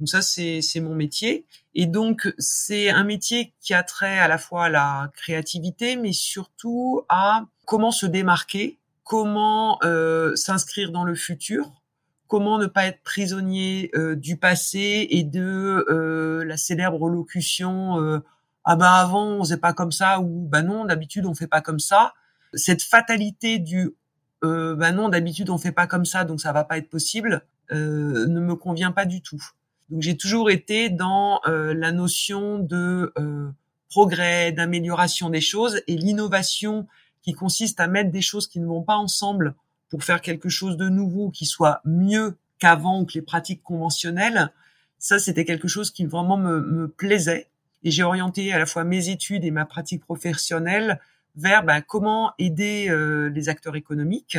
Donc 0.00 0.08
ça, 0.08 0.23
c'est 0.23 0.81
mon 0.81 0.94
métier. 0.94 1.46
Et 1.75 1.87
donc, 1.87 2.32
c'est 2.38 2.91
un 2.91 3.05
métier 3.05 3.55
qui 3.61 3.75
a 3.75 3.82
trait 3.82 4.19
à 4.19 4.29
la 4.29 4.38
fois 4.38 4.67
à 4.67 4.69
la 4.69 5.12
créativité, 5.17 5.97
mais 5.97 6.12
surtout 6.12 7.02
à 7.08 7.47
comment 7.64 7.93
se 7.93 8.06
démarquer, 8.06 8.79
comment 9.05 9.79
euh, 9.85 10.35
s'inscrire 10.35 10.90
dans 10.90 11.05
le 11.05 11.14
futur, 11.14 11.83
comment 12.28 12.59
ne 12.59 12.66
pas 12.66 12.87
être 12.87 13.02
prisonnier 13.02 13.90
euh, 13.95 14.16
du 14.16 14.37
passé 14.37 15.07
et 15.11 15.25
de 15.25 15.85
euh, 15.88 16.45
la 16.45 16.57
célèbre 16.57 17.09
locution 17.09 18.00
euh, 18.00 18.21
ah 18.64 18.76
bah 18.76 18.93
avant 18.95 19.26
on 19.26 19.45
faisait 19.45 19.59
pas 19.59 19.73
comme 19.73 19.93
ça 19.93 20.21
ou 20.21 20.47
bah 20.49 20.62
non 20.62 20.85
d'habitude 20.85 21.26
on 21.26 21.35
fait 21.35 21.47
pas 21.47 21.61
comme 21.61 21.81
ça. 21.81 22.14
Cette 22.54 22.83
fatalité 22.83 23.59
du 23.59 23.95
euh, 24.43 24.75
bah 24.75 24.93
non 24.93 25.09
d'habitude 25.09 25.50
on 25.50 25.59
fait 25.59 25.73
pas 25.73 25.87
comme 25.87 26.04
ça 26.04 26.25
donc 26.25 26.40
ça 26.40 26.52
va 26.52 26.64
pas 26.64 26.78
être 26.78 26.90
possible 26.90 27.43
ne 27.71 28.40
me 28.40 28.54
convient 28.54 28.93
pas 28.93 29.07
du 29.07 29.23
tout. 29.23 29.43
Donc 29.90 30.02
j'ai 30.02 30.16
toujours 30.16 30.50
été 30.50 30.88
dans 30.88 31.40
euh, 31.47 31.75
la 31.75 31.93
notion 31.93 32.59
de 32.59 33.12
euh, 33.19 33.50
progrès, 33.90 34.52
d'amélioration 34.52 35.31
des 35.31 35.40
choses 35.40 35.83
et 35.87 35.97
l'innovation 35.97 36.87
qui 37.23 37.33
consiste 37.33 37.81
à 37.81 37.87
mettre 37.87 38.11
des 38.11 38.23
choses 38.23 38.49
qui 38.49 38.61
ne 38.61 38.66
vont 38.66 38.83
pas 38.83 38.97
ensemble 38.97 39.54
pour 39.94 40.02
faire 40.02 40.22
quelque 40.22 40.48
chose 40.48 40.76
de 40.76 40.88
nouveau 40.88 41.30
qui 41.30 41.46
soit 41.46 41.80
mieux 41.84 42.36
qu'avant 42.58 43.00
ou 43.00 43.04
que 43.04 43.12
les 43.14 43.22
pratiques 43.22 43.62
conventionnelles. 43.62 44.50
Ça, 44.98 45.20
c'était 45.20 45.44
quelque 45.44 45.68
chose 45.68 45.92
qui 45.92 46.04
vraiment 46.04 46.36
me, 46.36 46.88
plaisait. 46.88 47.46
Et 47.84 47.92
j'ai 47.92 48.02
orienté 48.02 48.52
à 48.52 48.58
la 48.58 48.66
fois 48.66 48.82
mes 48.82 49.08
études 49.08 49.44
et 49.44 49.52
ma 49.52 49.64
pratique 49.64 50.02
professionnelle 50.02 50.98
vers 51.36 51.62
ben, 51.62 51.80
comment 51.80 52.32
aider 52.40 52.88
euh, 52.88 53.28
les 53.28 53.48
acteurs 53.48 53.76
économiques 53.76 54.36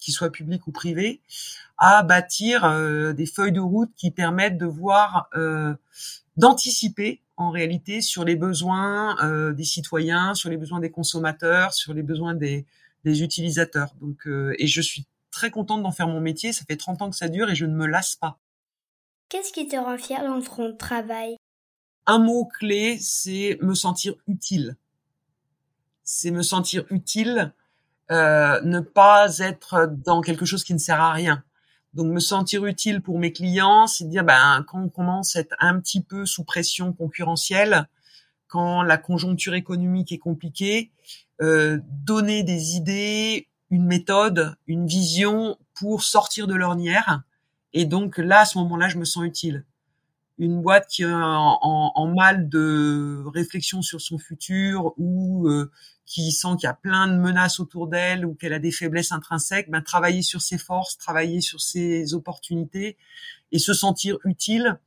qu'ils 0.00 0.12
soient 0.12 0.30
publics 0.30 0.66
ou 0.66 0.70
privés, 0.70 1.22
à 1.78 2.02
bâtir 2.02 2.66
euh, 2.66 3.14
des 3.14 3.24
feuilles 3.24 3.52
de 3.52 3.60
route 3.60 3.90
qui 3.96 4.10
permettent 4.10 4.58
de 4.58 4.66
voir, 4.66 5.30
euh, 5.34 5.72
d'anticiper 6.36 7.22
en 7.38 7.50
réalité 7.50 8.02
sur 8.02 8.26
les 8.26 8.36
besoins 8.36 9.16
des 9.54 9.64
citoyens, 9.64 10.34
sur 10.34 10.50
les 10.50 10.58
besoins 10.58 10.78
des 10.78 10.90
consommateurs, 10.90 11.72
sur 11.72 11.94
les 11.94 12.02
besoins 12.02 12.34
des, 12.34 12.66
des 13.04 13.22
utilisateurs. 13.22 13.94
Donc, 14.00 14.26
et 14.26 14.66
je 14.66 14.80
suis 14.80 15.06
très 15.30 15.50
contente 15.50 15.82
d'en 15.82 15.92
faire 15.92 16.08
mon 16.08 16.20
métier. 16.20 16.52
Ça 16.52 16.64
fait 16.66 16.76
30 16.76 17.02
ans 17.02 17.10
que 17.10 17.16
ça 17.16 17.28
dure 17.28 17.50
et 17.50 17.54
je 17.54 17.66
ne 17.66 17.74
me 17.74 17.86
lasse 17.86 18.16
pas. 18.16 18.38
Qu'est-ce 19.28 19.52
qui 19.52 19.68
te 19.68 19.76
rend 19.76 19.96
fier 19.96 20.22
dans 20.24 20.42
ton 20.42 20.76
travail? 20.76 21.36
Un 22.06 22.18
mot 22.18 22.44
clé, 22.44 22.98
c'est 23.00 23.58
me 23.62 23.74
sentir 23.74 24.14
utile. 24.26 24.76
C'est 26.02 26.32
me 26.32 26.42
sentir 26.42 26.84
utile 26.90 27.52
euh, 28.10 28.60
ne 28.62 28.80
pas 28.80 29.38
être 29.38 29.88
dans 30.04 30.20
quelque 30.20 30.44
chose 30.44 30.64
qui 30.64 30.74
ne 30.74 30.78
sert 30.78 31.00
à 31.00 31.12
rien. 31.12 31.44
Donc 31.94 32.08
me 32.08 32.18
sentir 32.18 32.66
utile 32.66 33.02
pour 33.02 33.20
mes 33.20 33.32
clients, 33.32 33.86
c'est 33.86 34.08
dire 34.08 34.24
ben 34.24 34.64
quand 34.66 34.82
on 34.82 34.88
commence 34.88 35.36
à 35.36 35.40
être 35.40 35.54
un 35.60 35.78
petit 35.78 36.00
peu 36.00 36.26
sous 36.26 36.42
pression 36.42 36.92
concurrentielle, 36.92 37.88
quand 38.48 38.82
la 38.82 38.98
conjoncture 38.98 39.54
économique 39.54 40.10
est 40.10 40.18
compliquée, 40.18 40.90
euh, 40.98 41.29
donner 41.40 42.42
des 42.42 42.76
idées, 42.76 43.48
une 43.70 43.86
méthode, 43.86 44.56
une 44.66 44.86
vision 44.86 45.56
pour 45.74 46.02
sortir 46.02 46.46
de 46.46 46.54
l'ornière. 46.54 47.22
Et 47.72 47.84
donc 47.84 48.18
là, 48.18 48.40
à 48.40 48.44
ce 48.44 48.58
moment-là, 48.58 48.88
je 48.88 48.98
me 48.98 49.04
sens 49.04 49.24
utile. 49.24 49.64
une 50.38 50.62
boîte 50.62 50.86
qui 50.88 51.02
est 51.02 51.12
en, 51.12 52.14
mal 52.16 52.48
de 52.48 53.24
réflexion 53.32 53.82
sur 53.82 54.00
son 54.00 54.18
futur 54.18 54.94
ou 54.96 55.48
euh, 55.48 55.70
qui 56.06 56.32
sent 56.32 56.56
qu'il 56.58 56.66
y 56.66 56.70
a 56.70 56.74
plein 56.74 57.06
de 57.06 57.16
menaces 57.16 57.60
autour 57.60 57.86
d'elle 57.86 58.26
ou 58.26 58.34
qu'elle 58.34 58.54
a 58.54 58.58
des 58.58 58.72
faiblesses 58.72 59.12
intrinsèques, 59.12 59.70
ben, 59.70 59.82
travailler 59.82 60.22
sur 60.22 60.40
ses 60.40 60.58
forces, 60.58 60.98
travailler 60.98 61.40
sur 61.40 61.60
ses 61.60 62.14
opportunités 62.14 62.96
et 63.52 63.58
se 63.58 63.74
sentir 63.74 64.18
utile. 64.24 64.78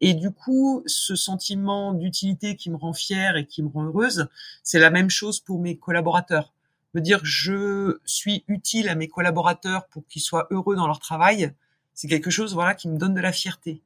Et 0.00 0.14
du 0.14 0.30
coup, 0.30 0.82
ce 0.86 1.14
sentiment 1.14 1.92
d'utilité 1.92 2.56
qui 2.56 2.70
me 2.70 2.76
rend 2.76 2.92
fière 2.92 3.36
et 3.36 3.46
qui 3.46 3.62
me 3.62 3.68
rend 3.68 3.84
heureuse, 3.84 4.28
c'est 4.62 4.78
la 4.78 4.90
même 4.90 5.10
chose 5.10 5.40
pour 5.40 5.60
mes 5.60 5.76
collaborateurs. 5.76 6.52
Me 6.94 7.00
dire 7.00 7.20
je 7.22 7.98
suis 8.04 8.44
utile 8.48 8.88
à 8.88 8.94
mes 8.94 9.08
collaborateurs 9.08 9.86
pour 9.88 10.06
qu'ils 10.08 10.22
soient 10.22 10.48
heureux 10.50 10.74
dans 10.74 10.86
leur 10.86 10.98
travail, 10.98 11.52
c'est 11.94 12.08
quelque 12.08 12.30
chose 12.30 12.54
voilà 12.54 12.74
qui 12.74 12.88
me 12.88 12.98
donne 12.98 13.14
de 13.14 13.20
la 13.20 13.32
fierté. 13.32 13.82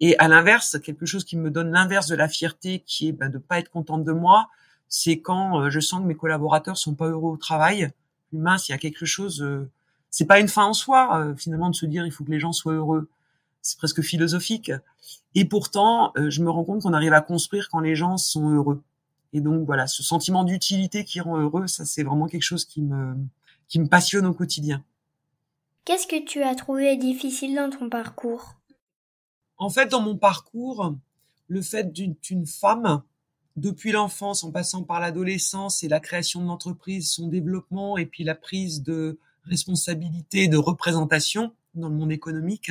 Et 0.00 0.18
à 0.18 0.26
l'inverse, 0.26 0.78
quelque 0.80 1.06
chose 1.06 1.24
qui 1.24 1.36
me 1.36 1.50
donne 1.50 1.70
l'inverse 1.70 2.08
de 2.08 2.16
la 2.16 2.28
fierté, 2.28 2.82
qui 2.84 3.08
est 3.08 3.12
ben, 3.12 3.28
de 3.28 3.38
pas 3.38 3.58
être 3.58 3.70
contente 3.70 4.04
de 4.04 4.12
moi, 4.12 4.48
c'est 4.88 5.20
quand 5.20 5.60
euh, 5.60 5.70
je 5.70 5.80
sens 5.80 6.00
que 6.00 6.06
mes 6.06 6.16
collaborateurs 6.16 6.76
sont 6.76 6.94
pas 6.94 7.06
heureux 7.06 7.32
au 7.32 7.36
travail. 7.36 7.90
Mince, 8.32 8.68
il 8.68 8.72
y 8.72 8.74
a 8.74 8.78
quelque 8.78 9.06
chose. 9.06 9.42
Euh, 9.42 9.70
c'est 10.10 10.26
pas 10.26 10.40
une 10.40 10.48
fin 10.48 10.64
en 10.64 10.74
soi 10.74 11.18
euh, 11.18 11.36
finalement 11.36 11.70
de 11.70 11.74
se 11.74 11.86
dire 11.86 12.04
il 12.04 12.12
faut 12.12 12.24
que 12.24 12.30
les 12.30 12.40
gens 12.40 12.52
soient 12.52 12.74
heureux. 12.74 13.08
C'est 13.62 13.78
presque 13.78 14.02
philosophique. 14.02 14.72
Et 15.34 15.44
pourtant, 15.44 16.12
je 16.16 16.42
me 16.42 16.50
rends 16.50 16.64
compte 16.64 16.82
qu'on 16.82 16.92
arrive 16.92 17.12
à 17.12 17.20
construire 17.20 17.68
quand 17.70 17.80
les 17.80 17.94
gens 17.94 18.18
sont 18.18 18.50
heureux. 18.50 18.82
Et 19.32 19.40
donc 19.40 19.64
voilà, 19.64 19.86
ce 19.86 20.02
sentiment 20.02 20.44
d'utilité 20.44 21.04
qui 21.04 21.20
rend 21.20 21.38
heureux, 21.38 21.66
ça 21.66 21.84
c'est 21.86 22.02
vraiment 22.02 22.26
quelque 22.26 22.42
chose 22.42 22.64
qui 22.64 22.82
me 22.82 23.16
qui 23.68 23.80
me 23.80 23.88
passionne 23.88 24.26
au 24.26 24.34
quotidien. 24.34 24.84
Qu'est-ce 25.86 26.06
que 26.06 26.22
tu 26.22 26.42
as 26.42 26.54
trouvé 26.54 26.96
difficile 26.96 27.54
dans 27.54 27.70
ton 27.70 27.88
parcours? 27.88 28.56
En 29.56 29.70
fait, 29.70 29.86
dans 29.86 30.02
mon 30.02 30.16
parcours, 30.16 30.94
le 31.48 31.62
fait 31.62 31.92
d'une 31.92 32.46
femme, 32.46 33.02
depuis 33.56 33.92
l'enfance, 33.92 34.44
en 34.44 34.50
passant 34.50 34.82
par 34.82 35.00
l'adolescence 35.00 35.82
et 35.82 35.88
la 35.88 36.00
création 36.00 36.42
de 36.42 36.46
l'entreprise, 36.46 37.10
son 37.10 37.28
développement 37.28 37.96
et 37.96 38.06
puis 38.06 38.24
la 38.24 38.34
prise 38.34 38.82
de 38.82 39.18
responsabilité, 39.44 40.48
de 40.48 40.56
représentation 40.56 41.54
dans 41.74 41.88
le 41.88 41.94
monde 41.94 42.12
économique, 42.12 42.70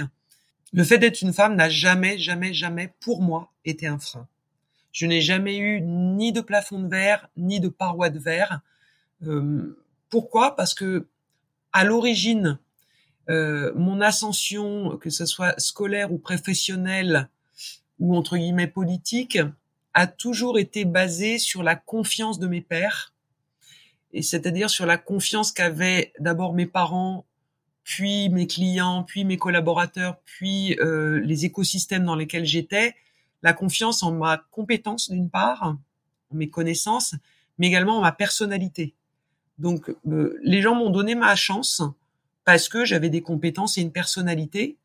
le 0.73 0.83
fait 0.83 0.97
d'être 0.97 1.21
une 1.21 1.33
femme 1.33 1.55
n'a 1.55 1.69
jamais, 1.69 2.17
jamais, 2.17 2.53
jamais, 2.53 2.93
pour 2.99 3.21
moi, 3.21 3.51
été 3.65 3.87
un 3.87 3.99
frein. 3.99 4.27
Je 4.91 5.05
n'ai 5.05 5.21
jamais 5.21 5.57
eu 5.57 5.81
ni 5.81 6.31
de 6.31 6.41
plafond 6.41 6.79
de 6.79 6.87
verre, 6.87 7.29
ni 7.37 7.59
de 7.59 7.69
paroi 7.69 8.09
de 8.09 8.19
verre. 8.19 8.61
Euh, 9.25 9.77
pourquoi? 10.09 10.55
Parce 10.55 10.73
que 10.73 11.07
à 11.73 11.83
l'origine, 11.83 12.59
euh, 13.29 13.71
mon 13.75 14.01
ascension, 14.01 14.97
que 14.97 15.09
ce 15.09 15.25
soit 15.25 15.57
scolaire 15.59 16.11
ou 16.11 16.17
professionnelle 16.17 17.29
ou 17.99 18.15
entre 18.15 18.37
guillemets 18.37 18.67
politique, 18.67 19.39
a 19.93 20.07
toujours 20.07 20.57
été 20.57 20.85
basée 20.85 21.37
sur 21.37 21.63
la 21.63 21.75
confiance 21.75 22.39
de 22.39 22.47
mes 22.47 22.61
pères, 22.61 23.13
et 24.13 24.21
c'est-à-dire 24.21 24.69
sur 24.69 24.85
la 24.85 24.97
confiance 24.97 25.51
qu'avaient 25.51 26.13
d'abord 26.19 26.53
mes 26.53 26.65
parents, 26.65 27.25
puis 27.83 28.29
mes 28.29 28.47
clients, 28.47 29.03
puis 29.03 29.25
mes 29.25 29.37
collaborateurs, 29.37 30.17
puis 30.25 30.77
euh, 30.79 31.19
les 31.21 31.45
écosystèmes 31.45 32.05
dans 32.05 32.15
lesquels 32.15 32.45
j'étais, 32.45 32.95
la 33.43 33.53
confiance 33.53 34.03
en 34.03 34.11
ma 34.11 34.37
compétence 34.51 35.09
d'une 35.09 35.29
part, 35.29 35.63
en 35.63 36.35
mes 36.35 36.49
connaissances, 36.49 37.15
mais 37.57 37.67
également 37.67 37.97
en 37.97 38.01
ma 38.01 38.11
personnalité. 38.11 38.93
Donc 39.57 39.93
euh, 40.07 40.39
les 40.43 40.61
gens 40.61 40.75
m'ont 40.75 40.89
donné 40.89 41.15
ma 41.15 41.35
chance 41.35 41.81
parce 42.45 42.69
que 42.69 42.85
j'avais 42.85 43.09
des 43.09 43.21
compétences 43.21 43.77
et 43.77 43.81
une 43.81 43.91
personnalité. 43.91 44.77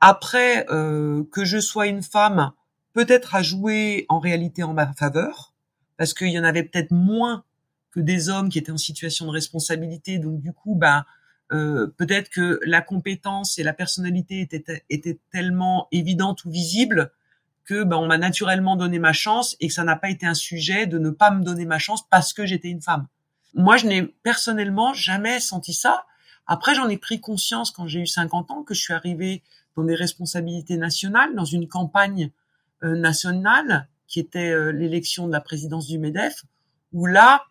Après, 0.00 0.66
euh, 0.70 1.24
que 1.32 1.44
je 1.44 1.58
sois 1.58 1.86
une 1.86 2.02
femme, 2.02 2.52
peut-être 2.92 3.34
à 3.34 3.42
jouer 3.42 4.06
en 4.08 4.18
réalité 4.18 4.62
en 4.62 4.74
ma 4.74 4.92
faveur, 4.92 5.52
parce 5.96 6.14
qu'il 6.14 6.28
y 6.28 6.38
en 6.38 6.44
avait 6.44 6.64
peut-être 6.64 6.90
moins 6.90 7.44
que 7.90 8.00
des 8.00 8.28
hommes 8.28 8.48
qui 8.48 8.58
étaient 8.58 8.72
en 8.72 8.76
situation 8.76 9.26
de 9.26 9.30
responsabilité. 9.30 10.18
Donc 10.18 10.40
du 10.40 10.52
coup, 10.52 10.74
bah, 10.74 11.06
euh, 11.54 11.86
peut-être 11.96 12.30
que 12.30 12.58
la 12.64 12.80
compétence 12.80 13.58
et 13.58 13.62
la 13.62 13.72
personnalité 13.72 14.40
étaient, 14.40 14.84
étaient 14.90 15.20
tellement 15.30 15.86
évidentes 15.92 16.44
ou 16.44 16.50
visibles 16.50 17.12
que 17.64 17.84
bah, 17.84 17.98
on 17.98 18.06
m'a 18.06 18.18
naturellement 18.18 18.76
donné 18.76 18.98
ma 18.98 19.12
chance 19.12 19.56
et 19.60 19.68
que 19.68 19.74
ça 19.74 19.84
n'a 19.84 19.96
pas 19.96 20.10
été 20.10 20.26
un 20.26 20.34
sujet 20.34 20.86
de 20.86 20.98
ne 20.98 21.10
pas 21.10 21.30
me 21.30 21.42
donner 21.42 21.64
ma 21.64 21.78
chance 21.78 22.06
parce 22.08 22.32
que 22.32 22.44
j'étais 22.44 22.68
une 22.68 22.82
femme. 22.82 23.06
Moi, 23.54 23.76
je 23.76 23.86
n'ai 23.86 24.02
personnellement 24.02 24.94
jamais 24.94 25.38
senti 25.38 25.72
ça. 25.72 26.06
Après, 26.46 26.74
j'en 26.74 26.88
ai 26.88 26.98
pris 26.98 27.20
conscience 27.20 27.70
quand 27.70 27.86
j'ai 27.86 28.00
eu 28.00 28.06
50 28.06 28.50
ans 28.50 28.62
que 28.64 28.74
je 28.74 28.80
suis 28.80 28.92
arrivée 28.92 29.42
dans 29.76 29.84
des 29.84 29.94
responsabilités 29.94 30.76
nationales, 30.76 31.34
dans 31.34 31.44
une 31.44 31.68
campagne 31.68 32.30
euh, 32.82 32.96
nationale 32.96 33.88
qui 34.08 34.18
était 34.18 34.50
euh, 34.50 34.72
l'élection 34.72 35.26
de 35.26 35.32
la 35.32 35.40
présidence 35.40 35.86
du 35.86 35.98
MEDEF, 35.98 36.44
où 36.92 37.06
là, 37.06 37.44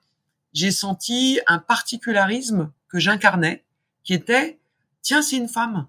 j'ai 0.51 0.71
senti 0.71 1.39
un 1.47 1.57
particularisme 1.57 2.71
que 2.87 2.99
j'incarnais, 2.99 3.62
qui 4.03 4.13
était, 4.13 4.59
tiens, 5.01 5.21
c'est 5.21 5.37
une 5.37 5.47
femme. 5.47 5.87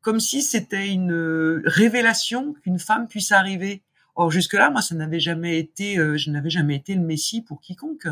Comme 0.00 0.20
si 0.20 0.42
c'était 0.42 0.88
une 0.88 1.12
euh, 1.12 1.62
révélation 1.66 2.54
qu'une 2.54 2.78
femme 2.78 3.06
puisse 3.06 3.32
arriver. 3.32 3.82
Or, 4.14 4.30
jusque-là, 4.30 4.70
moi, 4.70 4.82
ça 4.82 4.94
n'avait 4.94 5.20
jamais 5.20 5.58
été, 5.58 5.96
je 5.96 6.30
n'avais 6.30 6.50
jamais 6.50 6.76
été 6.76 6.94
le 6.94 7.00
messie 7.00 7.42
pour 7.42 7.60
quiconque. 7.60 8.08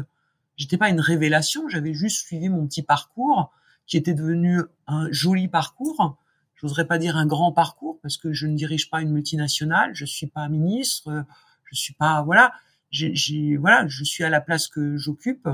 J'étais 0.57 0.76
pas 0.76 0.90
une 0.90 1.00
révélation, 1.00 1.68
j'avais 1.68 1.95
juste 1.95 2.26
suivi 2.26 2.49
mon 2.49 2.66
petit 2.66 2.83
parcours 2.83 3.52
qui 3.87 3.97
était 3.97 4.14
devenu 4.14 4.61
un 4.87 5.09
joli 5.11 5.49
parcours. 5.49 6.18
J'oserais 6.57 6.87
pas 6.87 6.99
dire 6.99 7.16
un 7.16 7.26
grand 7.26 7.52
parcours 7.52 7.99
parce 8.02 8.16
que 8.16 8.33
je 8.33 8.47
ne 8.47 8.57
dirige 8.57 8.90
pas 8.90 9.00
une 9.00 9.11
multinationale, 9.11 9.95
je 9.95 10.04
suis 10.04 10.26
pas 10.26 10.49
ministre, 10.49 11.25
je 11.64 11.75
suis 11.76 11.95
pas 11.95 12.23
voilà, 12.23 12.52
j'ai 12.90 13.57
voilà, 13.57 13.87
je 13.87 14.04
suis 14.04 14.25
à 14.25 14.30
la 14.30 14.40
place 14.40 14.66
que 14.68 14.97
j'occupe, 14.97 15.49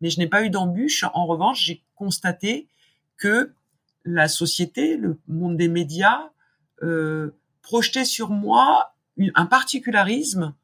mais 0.00 0.10
je 0.10 0.18
n'ai 0.18 0.26
pas 0.26 0.44
eu 0.44 0.50
d'embûche. 0.50 1.04
En 1.14 1.26
revanche, 1.26 1.64
j'ai 1.64 1.82
constaté 1.94 2.68
que 3.20 3.52
la 4.04 4.26
société, 4.26 4.96
le 4.96 5.20
monde 5.28 5.56
des 5.56 5.68
médias, 5.68 6.30
euh, 6.82 7.30
projetait 7.62 8.04
sur 8.04 8.30
moi 8.30 8.96
un 9.34 9.46
particularisme 9.46 10.54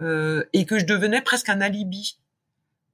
euh, 0.00 0.44
et 0.52 0.64
que 0.64 0.78
je 0.78 0.86
devenais 0.86 1.20
presque 1.20 1.48
un 1.48 1.60
alibi 1.60 2.18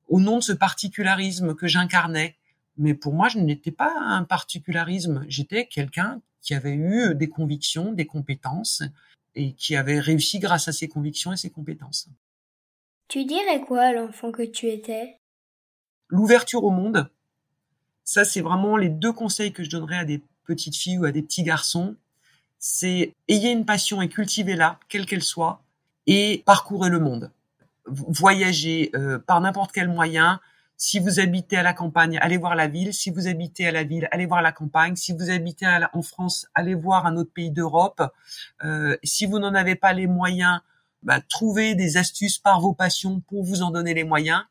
au 0.09 0.21
nom 0.21 0.39
de 0.39 0.43
ce 0.43 0.53
particularisme 0.53 1.55
que 1.55 1.69
j'incarnais. 1.69 2.37
Mais 2.79 2.95
pour 2.95 3.13
moi, 3.13 3.29
je 3.29 3.39
n'étais 3.39 3.71
pas 3.71 3.93
un 4.01 4.25
particularisme. 4.25 5.25
J'étais 5.29 5.67
quelqu'un 5.67 6.21
qui 6.41 6.55
avait 6.55 6.75
eu 6.75 7.15
des 7.15 7.29
convictions, 7.29 7.93
des 7.93 8.07
compétences 8.07 8.83
et 9.35 9.53
qui 9.53 9.77
avait 9.77 10.01
réussi 10.01 10.39
grâce 10.39 10.67
à 10.67 10.73
ses 10.73 10.89
convictions 10.89 11.33
et 11.33 11.37
ses 11.37 11.51
compétences. 11.51 12.09
Tu 13.09 13.25
dirais 13.25 13.61
quoi 13.61 13.93
l'enfant 13.93 14.33
que 14.33 14.43
tu 14.43 14.69
étais? 14.69 15.21
L'ouverture 16.09 16.65
au 16.65 16.71
monde. 16.71 17.11
Ça, 18.13 18.25
c'est 18.25 18.41
vraiment 18.41 18.77
les 18.77 18.89
deux 18.89 19.13
conseils 19.13 19.53
que 19.53 19.63
je 19.63 19.71
donnerais 19.71 19.99
à 19.99 20.05
des 20.05 20.21
petites 20.45 20.75
filles 20.75 20.99
ou 20.99 21.05
à 21.05 21.13
des 21.13 21.23
petits 21.23 21.45
garçons. 21.45 21.95
C'est 22.59 23.15
ayez 23.29 23.53
une 23.53 23.65
passion 23.65 24.03
et 24.03 24.09
cultivez-la, 24.09 24.81
quelle 24.89 25.07
qu'elle 25.07 25.23
soit, 25.23 25.63
et 26.09 26.43
parcourez 26.45 26.91
le 26.91 26.99
monde. 26.99 27.31
Voyagez 27.87 28.91
euh, 28.97 29.21
par 29.21 29.41
n'importe 29.41 29.71
quel 29.71 29.87
moyen, 29.87 30.41
si 30.77 30.99
vous 30.99 31.21
habitez 31.21 31.57
à 31.57 31.63
la 31.63 31.73
campagne, 31.73 32.19
allez 32.21 32.37
voir 32.37 32.57
la 32.57 32.67
ville. 32.67 32.93
Si 32.93 33.11
vous 33.11 33.29
habitez 33.29 33.69
à 33.69 33.71
la 33.71 33.85
ville, 33.85 34.09
allez 34.11 34.27
voir 34.27 34.43
la 34.43 34.51
campagne. 34.51 34.97
Si 34.97 35.13
vous 35.13 35.31
habitez 35.31 35.69
en 35.93 36.03
France, 36.03 36.49
allez 36.57 36.75
voir 36.75 37.07
un 37.07 37.17
autre 37.17 37.33
pays 37.33 37.53
d'Europe. 37.53 38.03
Euh, 38.65 38.97
si 39.05 39.25
vous 39.25 39.39
n'en 39.39 39.55
avez 39.55 39.77
pas 39.77 39.93
les 39.93 40.09
moyens, 40.09 40.59
bah, 41.05 41.21
trouvez 41.21 41.77
des 41.77 41.97
astuces 41.97 42.39
par 42.39 42.61
vos 42.61 42.75
passions 42.75 43.21
pour 43.21 43.45
vous 43.45 43.63
en 43.63 43.71
donner 43.71 43.95
les 43.95 44.03
moyens. 44.03 44.43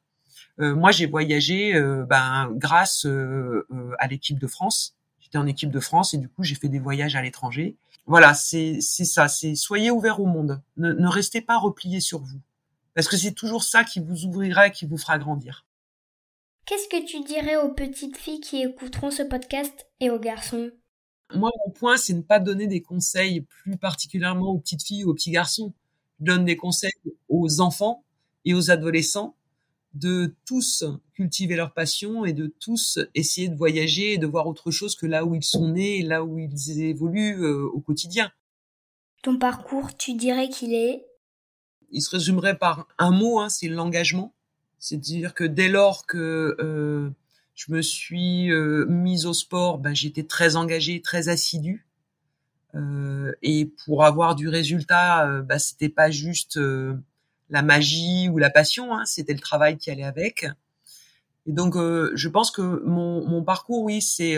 Euh, 0.59 0.75
moi, 0.75 0.91
j'ai 0.91 1.05
voyagé 1.05 1.73
euh, 1.73 2.05
ben, 2.05 2.51
grâce 2.53 3.05
à 3.97 4.07
l'équipe 4.07 4.39
de 4.39 4.47
France. 4.47 4.95
J'étais 5.19 5.37
en 5.37 5.47
équipe 5.47 5.71
de 5.71 5.79
France 5.79 6.13
et 6.13 6.17
du 6.17 6.27
coup, 6.27 6.43
j'ai 6.43 6.55
fait 6.55 6.69
des 6.69 6.79
voyages 6.79 7.15
à 7.15 7.21
l'étranger. 7.21 7.75
Voilà, 8.05 8.33
c'est 8.33 8.81
ça. 8.81 9.27
C'est 9.27 9.55
soyez 9.55 9.91
ouverts 9.91 10.19
au 10.19 10.25
monde. 10.25 10.61
Ne, 10.77 10.93
ne 10.93 11.07
restez 11.07 11.41
pas 11.41 11.57
repliés 11.57 12.01
sur 12.01 12.19
vous, 12.19 12.39
parce 12.95 13.07
que 13.07 13.17
c'est 13.17 13.33
toujours 13.33 13.63
ça 13.63 13.83
qui 13.83 13.99
vous 13.99 14.25
ouvrira 14.25 14.67
et 14.67 14.71
qui 14.71 14.87
vous 14.87 14.97
fera 14.97 15.19
grandir. 15.19 15.65
Qu'est-ce 16.65 16.87
que 16.87 17.05
tu 17.05 17.23
dirais 17.23 17.55
aux 17.55 17.73
petites 17.73 18.17
filles 18.17 18.41
qui 18.41 18.61
écouteront 18.61 19.11
ce 19.11 19.23
podcast 19.23 19.87
et 19.99 20.09
aux 20.09 20.19
garçons? 20.19 20.71
Moi, 21.33 21.51
mon 21.65 21.71
point, 21.71 21.97
c'est 21.97 22.13
ne 22.13 22.21
pas 22.21 22.39
donner 22.39 22.67
des 22.67 22.81
conseils 22.81 23.41
plus 23.41 23.77
particulièrement 23.77 24.49
aux 24.49 24.59
petites 24.59 24.83
filles 24.83 25.03
ou 25.03 25.11
aux 25.11 25.13
petits 25.13 25.31
garçons. 25.31 25.73
Je 26.19 26.25
donne 26.25 26.45
des 26.45 26.57
conseils 26.57 26.91
aux 27.27 27.61
enfants 27.61 28.03
et 28.45 28.53
aux 28.53 28.71
adolescents 28.71 29.35
de 29.93 30.35
tous 30.45 30.83
cultiver 31.13 31.55
leur 31.55 31.73
passion 31.73 32.25
et 32.25 32.33
de 32.33 32.47
tous 32.47 32.99
essayer 33.15 33.49
de 33.49 33.55
voyager 33.55 34.13
et 34.13 34.17
de 34.17 34.27
voir 34.27 34.47
autre 34.47 34.71
chose 34.71 34.95
que 34.95 35.05
là 35.05 35.25
où 35.25 35.35
ils 35.35 35.43
sont 35.43 35.69
nés 35.69 35.99
et 35.99 36.03
là 36.03 36.23
où 36.23 36.37
ils 36.37 36.81
évoluent 36.81 37.43
euh, 37.43 37.65
au 37.73 37.79
quotidien. 37.79 38.31
Ton 39.23 39.37
parcours, 39.37 39.95
tu 39.97 40.13
dirais 40.13 40.49
qu'il 40.49 40.73
est? 40.73 41.05
Il 41.91 42.01
se 42.01 42.11
résumerait 42.11 42.57
par 42.57 42.87
un 42.97 43.11
mot, 43.11 43.39
hein, 43.39 43.49
c'est 43.49 43.67
l'engagement. 43.67 44.33
C'est-à-dire 44.77 45.33
que 45.33 45.43
dès 45.43 45.67
lors 45.67 46.05
que 46.05 46.55
euh, 46.59 47.09
je 47.55 47.71
me 47.73 47.81
suis 47.81 48.51
euh, 48.51 48.85
mise 48.85 49.25
au 49.25 49.33
sport, 49.33 49.79
ben, 49.79 49.93
j'étais 49.93 50.23
très 50.23 50.55
engagée, 50.55 51.01
très 51.01 51.29
assidue. 51.29 51.85
et 53.41 53.65
pour 53.83 54.05
avoir 54.05 54.35
du 54.35 54.47
résultat, 54.47 55.41
bah, 55.41 55.57
c'était 55.57 55.89
pas 55.89 56.11
juste 56.11 56.59
la 57.49 57.61
magie 57.61 58.29
ou 58.29 58.37
la 58.37 58.49
passion, 58.49 58.95
hein, 58.95 59.05
c'était 59.05 59.33
le 59.33 59.39
travail 59.39 59.77
qui 59.77 59.91
allait 59.91 60.03
avec. 60.03 60.45
Et 61.45 61.51
donc, 61.51 61.75
je 61.75 62.27
pense 62.27 62.51
que 62.51 62.83
mon, 62.85 63.27
mon 63.27 63.43
parcours, 63.43 63.83
oui, 63.83 64.01
c'est 64.01 64.37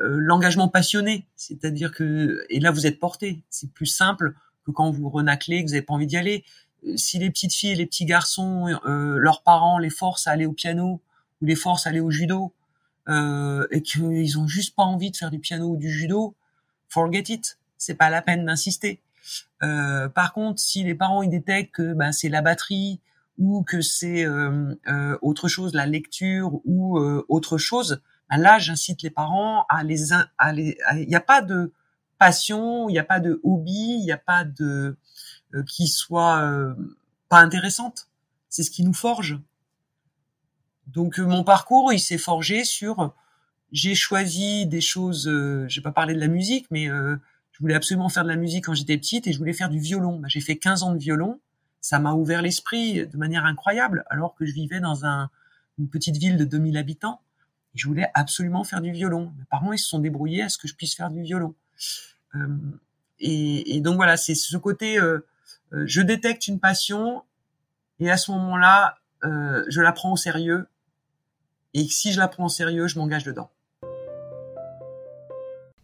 l'engagement 0.00 0.68
passionné, 0.68 1.26
c'est-à-dire 1.36 1.92
que 1.92 2.44
et 2.48 2.58
là 2.58 2.72
vous 2.72 2.86
êtes 2.86 2.98
porté, 2.98 3.42
c'est 3.50 3.70
plus 3.70 3.86
simple 3.86 4.34
que 4.66 4.72
quand 4.72 4.90
vous 4.90 5.08
renaclez, 5.08 5.62
que 5.62 5.68
vous 5.68 5.74
n'avez 5.74 5.82
pas 5.82 5.94
envie 5.94 6.06
d'y 6.06 6.16
aller. 6.16 6.44
Si 6.96 7.18
les 7.18 7.30
petites 7.30 7.52
filles 7.52 7.72
et 7.72 7.76
les 7.76 7.86
petits 7.86 8.06
garçons, 8.06 8.66
leurs 8.84 9.42
parents 9.42 9.78
les 9.78 9.90
forcent 9.90 10.26
à 10.26 10.32
aller 10.32 10.46
au 10.46 10.52
piano 10.52 11.00
ou 11.40 11.46
les 11.46 11.54
forcent 11.54 11.86
à 11.86 11.90
aller 11.90 12.00
au 12.00 12.10
judo, 12.10 12.52
euh, 13.08 13.66
et 13.72 13.82
qu'ils 13.82 14.38
ont 14.38 14.46
juste 14.46 14.76
pas 14.76 14.84
envie 14.84 15.10
de 15.10 15.16
faire 15.16 15.30
du 15.30 15.40
piano 15.40 15.70
ou 15.70 15.76
du 15.76 15.90
judo, 15.90 16.34
forget 16.88 17.24
it. 17.28 17.58
C'est 17.78 17.94
pas 17.94 18.10
la 18.10 18.22
peine 18.22 18.46
d'insister. 18.46 19.00
Euh, 19.62 20.08
par 20.08 20.32
contre, 20.32 20.60
si 20.60 20.82
les 20.84 20.94
parents 20.94 21.22
ils 21.22 21.30
détectent 21.30 21.74
que 21.74 21.94
bah, 21.94 22.12
c'est 22.12 22.28
la 22.28 22.42
batterie 22.42 23.00
ou 23.38 23.62
que 23.62 23.80
c'est 23.80 24.24
euh, 24.24 24.74
euh 24.88 25.18
autre 25.22 25.48
chose, 25.48 25.74
la 25.74 25.86
lecture 25.86 26.60
ou 26.64 26.98
euh, 26.98 27.24
autre 27.28 27.58
chose, 27.58 28.02
bah, 28.28 28.36
là 28.36 28.58
j'incite 28.58 29.02
les 29.02 29.10
parents 29.10 29.64
à 29.68 29.84
les, 29.84 30.12
à 30.38 30.52
les, 30.52 30.76
il 30.94 31.08
n'y 31.08 31.14
a 31.14 31.20
pas 31.20 31.42
de 31.42 31.72
passion, 32.18 32.88
il 32.88 32.92
n'y 32.92 32.98
a 32.98 33.04
pas 33.04 33.20
de 33.20 33.40
hobby, 33.42 33.98
il 34.00 34.04
n'y 34.04 34.12
a 34.12 34.18
pas 34.18 34.44
de 34.44 34.96
euh, 35.54 35.62
qui 35.64 35.86
soit 35.88 36.42
pas 37.28 37.38
intéressante. 37.38 38.08
C'est 38.48 38.62
ce 38.62 38.70
qui 38.70 38.84
nous 38.84 38.94
forge. 38.94 39.38
Donc 40.88 41.18
mon 41.18 41.44
parcours, 41.44 41.92
il 41.92 42.00
s'est 42.00 42.18
forgé 42.18 42.64
sur 42.64 43.14
j'ai 43.70 43.94
choisi 43.94 44.66
des 44.66 44.82
choses. 44.82 45.24
Je 45.24 45.74
vais 45.74 45.82
pas 45.82 45.92
parler 45.92 46.14
de 46.14 46.20
la 46.20 46.28
musique, 46.28 46.66
mais 46.70 46.88
voulais 47.62 47.74
absolument 47.74 48.08
faire 48.08 48.24
de 48.24 48.28
la 48.28 48.36
musique 48.36 48.66
quand 48.66 48.74
j'étais 48.74 48.98
petite 48.98 49.26
et 49.26 49.32
je 49.32 49.38
voulais 49.38 49.52
faire 49.52 49.70
du 49.70 49.78
violon. 49.78 50.18
Bah, 50.18 50.28
j'ai 50.28 50.40
fait 50.40 50.56
15 50.56 50.82
ans 50.82 50.92
de 50.92 50.98
violon. 50.98 51.40
Ça 51.80 51.98
m'a 51.98 52.12
ouvert 52.12 52.42
l'esprit 52.42 53.06
de 53.06 53.16
manière 53.16 53.44
incroyable, 53.44 54.04
alors 54.10 54.34
que 54.34 54.44
je 54.44 54.52
vivais 54.52 54.80
dans 54.80 55.06
un, 55.06 55.30
une 55.78 55.88
petite 55.88 56.16
ville 56.16 56.36
de 56.36 56.44
2000 56.44 56.76
habitants. 56.76 57.20
Je 57.74 57.86
voulais 57.88 58.08
absolument 58.14 58.64
faire 58.64 58.80
du 58.80 58.92
violon. 58.92 59.32
Mes 59.38 59.44
parents, 59.46 59.72
ils 59.72 59.78
se 59.78 59.88
sont 59.88 59.98
débrouillés 59.98 60.42
à 60.42 60.48
ce 60.48 60.58
que 60.58 60.68
je 60.68 60.74
puisse 60.74 60.94
faire 60.94 61.10
du 61.10 61.22
violon. 61.22 61.54
Euh, 62.34 62.46
et, 63.18 63.76
et, 63.76 63.80
donc 63.80 63.96
voilà, 63.96 64.16
c'est 64.16 64.34
ce 64.34 64.56
côté, 64.56 64.98
euh, 64.98 65.20
je 65.72 66.02
détecte 66.02 66.48
une 66.48 66.60
passion 66.60 67.22
et 67.98 68.10
à 68.10 68.16
ce 68.16 68.30
moment-là, 68.32 68.98
je 69.22 69.80
la 69.80 69.92
prends 69.92 70.12
au 70.12 70.16
sérieux 70.16 70.66
et 71.74 71.84
si 71.88 72.12
je 72.12 72.18
la 72.18 72.28
prends 72.28 72.46
au 72.46 72.48
sérieux, 72.48 72.86
je 72.86 72.98
m'engage 72.98 73.24
dedans. 73.24 73.50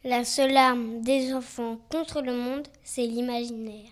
La 0.05 0.25
seule 0.25 0.57
arme 0.57 1.01
des 1.01 1.35
enfants 1.35 1.77
contre 1.91 2.23
le 2.23 2.33
monde, 2.33 2.69
c'est 2.85 3.05
l'imaginaire. 3.05 3.91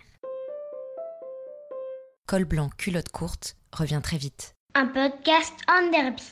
Col 2.27 2.45
blanc, 2.45 2.69
culotte 2.77 3.09
courte 3.09 3.57
revient 3.73 3.99
très 4.01 4.17
vite. 4.17 4.55
Un 4.73 4.87
podcast 4.87 5.53
en 5.67 5.91
derby. 5.91 6.23